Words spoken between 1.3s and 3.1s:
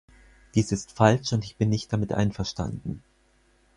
und ich bin nicht damit einverstanden.